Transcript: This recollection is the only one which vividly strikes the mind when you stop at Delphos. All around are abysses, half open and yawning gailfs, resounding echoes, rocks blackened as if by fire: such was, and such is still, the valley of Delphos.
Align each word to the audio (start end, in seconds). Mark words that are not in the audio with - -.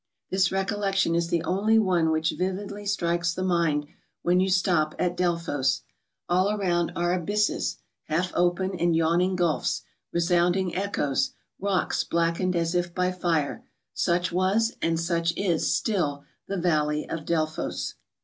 This 0.31 0.51
recollection 0.51 1.13
is 1.13 1.27
the 1.27 1.43
only 1.43 1.77
one 1.77 2.09
which 2.09 2.31
vividly 2.35 2.87
strikes 2.87 3.35
the 3.35 3.43
mind 3.43 3.85
when 4.23 4.39
you 4.39 4.49
stop 4.49 4.95
at 4.97 5.15
Delphos. 5.15 5.83
All 6.27 6.49
around 6.49 6.91
are 6.95 7.13
abysses, 7.13 7.77
half 8.05 8.31
open 8.33 8.73
and 8.79 8.95
yawning 8.95 9.35
gailfs, 9.35 9.83
resounding 10.11 10.75
echoes, 10.75 11.33
rocks 11.59 12.03
blackened 12.03 12.55
as 12.55 12.73
if 12.73 12.95
by 12.95 13.11
fire: 13.11 13.63
such 13.93 14.31
was, 14.31 14.73
and 14.81 14.99
such 14.99 15.37
is 15.37 15.71
still, 15.71 16.23
the 16.47 16.57
valley 16.57 17.07
of 17.07 17.23
Delphos. 17.23 17.93